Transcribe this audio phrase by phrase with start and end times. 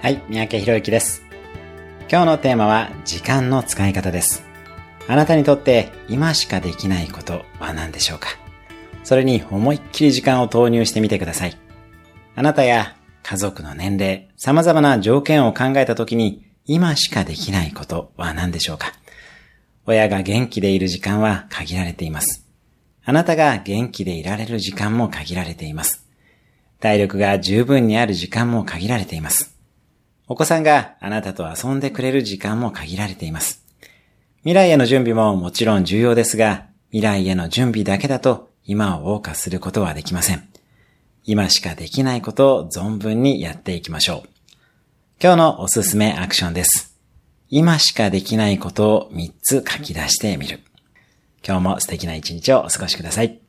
[0.00, 1.24] はい、三宅博之です。
[2.08, 4.44] 今日のテーマは時間の使い方です。
[5.08, 8.28] あなたにとって今しかできないことは何でしょうか？
[9.02, 11.56] それに思いっきり時間を投入してみてください。
[12.36, 18.92] あなたや家族の年齢、様々な条件を考えたときに今しかできないことは何でしょうか？
[19.84, 22.46] 親が元気でいる時間は限られています。
[23.04, 26.06] あなたが元気でいられる時間も限られています。
[26.78, 29.57] 体力が十分にある時間も限られています。
[30.28, 33.64] お子さんがあなたと遊んでくれる時間も限られています。
[34.40, 40.46] 未来への準備ももちろん重要ですが、未来への準備だけだと今を謳歌することはできません。
[41.24, 44.28] 今しかできないことを存分にやっていきましょう。
[45.20, 46.94] 今日のおすすめアクションです。
[47.48, 50.60] 今しかできないことを3つ書き出してみる。
[51.46, 53.47] 今日も素敵な一日をお過ごしください。